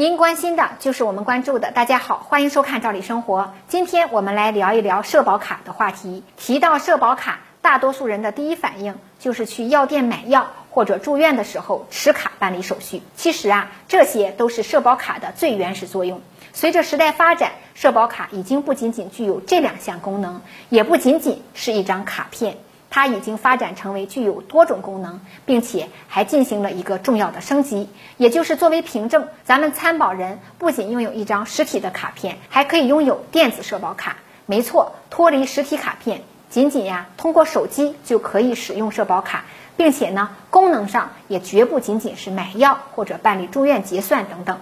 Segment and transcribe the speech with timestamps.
[0.00, 1.72] 您关心的就是我们关注的。
[1.72, 3.42] 大家好，欢迎收看《赵理生活》。
[3.68, 6.24] 今天我们来聊一聊社保卡的话题。
[6.38, 13.02] 提到社保卡，大多数人的第一反应就是去药店买药，或者住院的时候持卡办理手续。
[13.14, 16.22] 其实啊，这些都是社保卡的最原始作用。
[16.54, 20.40] 随着时代发展，社保卡已经不仅仅具有这两项功能，
[20.70, 22.56] 也不仅仅是一张卡片。
[22.90, 34.16] 它已经发展成为具有多种功能，并且还进行了一个重要的升级，也就是作为凭证，咱们参保人不仅拥有一张实体的卡片，还可以拥有电子社保卡。
[34.46, 39.44] 没错，脱离实体卡片，仅仅呀通过手机就可以使用社保卡，
[39.76, 44.58] 并且呢功能上也绝不仅仅是买药或者办理住院结算等等。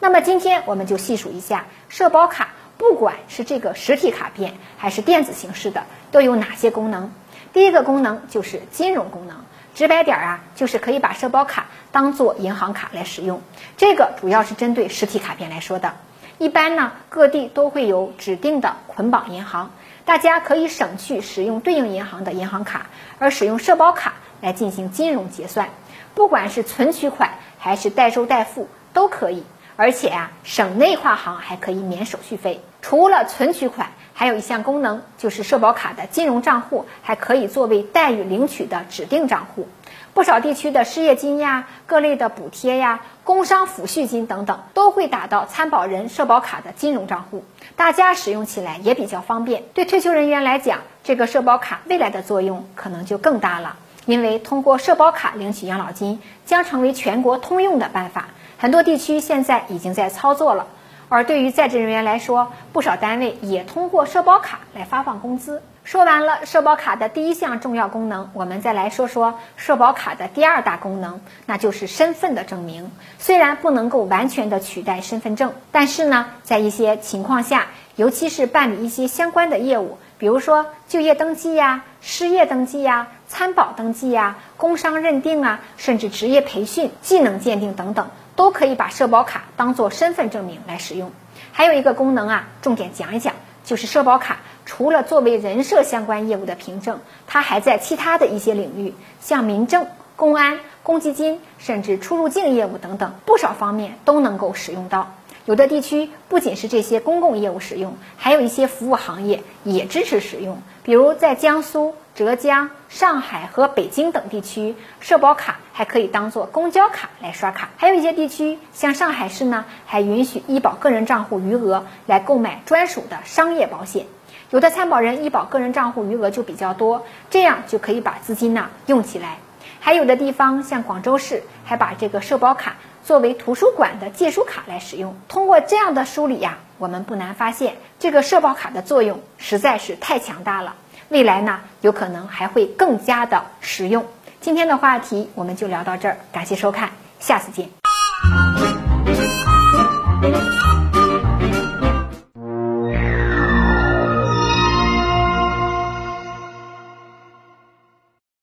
[0.00, 7.10] 那么今天我们就细数一下社保卡，不管是这个实体卡片还是电子形式的，都有哪些功能。
[7.52, 9.36] 第一个功能就是金融功能，
[9.74, 13.42] 直白点儿啊，就是可以把社保卡当做银行卡来使用。
[13.76, 15.94] 这个主要是针对实体卡片来说的。
[16.38, 19.72] 一般呢，各地都会有指定的捆绑银行，
[20.04, 22.86] 大家可以省去使用对应银行的银行卡，
[23.18, 25.68] 而使用社保卡来进行金融结算。
[26.14, 29.44] 不管是存取款还是代收代付都可以，
[29.76, 32.62] 而且啊，省内跨行还可以免手续费。
[32.82, 33.88] 除了存取款。
[34.12, 39.66] 还有一项功能，就是社保卡的金融账户还可以作为待遇领取的指定账户。
[40.12, 47.44] 不少地区的失业金呀、各类的补贴呀、工伤抚恤金等等，都会打到参保人社保卡的金融账户，
[47.76, 49.62] 大家使用起来也比较方便。
[49.72, 60.66] 对退休人员来讲，这个社保卡未来的作用可能就更大了，因为通过社保卡领取养老金将成为全国通用的办法，很多地区现在已经在操作了。
[61.10, 65.60] 而对于在职人员来说，不少单位也通过社保卡来发放工资。
[65.82, 72.92] 说完了社保卡的第一项重要功能，我们再来说说社保卡的第二大功能，那就是身份的证明。
[73.18, 88.10] 虽然不能够完全的取代身份证，但是呢，在一些情况下，尤其是办理一些相关的业务，比如说就业登记呀、失业登记呀、参保登记呀、工伤认定啊，甚至职业培训、技能鉴定等等。
[88.40, 91.12] 都可以把社保卡当做身份证明来使用。
[91.52, 93.34] 还有一个功能啊，重点讲一讲，
[93.66, 105.12] 就是社保卡除了作为人社相关业务的凭证，它还在其他的一些领域，像民政、公安、公积金，甚至出入境业务等等，不少方面都能够使用到。
[105.44, 111.94] 有的地区不仅是这些公共业务使用，还有一些服务行业也支持使用，比如在江苏。
[112.14, 117.70] 浙江、上海和北京等地区，社保卡还可以当做公交卡来刷卡。
[117.76, 124.06] 还有一些地区，像上海市呢，还允许医保个人账户余额来购买专属的商业保险。
[124.50, 129.38] 有的参保人医保个人账户余额就比较多，这样就可以把资金呢用起来。
[129.78, 135.16] 还有的地方，像广州市，还把这个社保卡作为图书馆的借书卡来使用。
[135.28, 140.74] 通过这样的梳理呀，我们不难发现，这个社保卡的作用实在是太强大了。
[141.10, 144.04] 未来呢，有可能还会更加的实用。
[144.40, 146.88] 今天的话题我们就聊到这儿，感谢收看，
[147.18, 147.68] 下次见。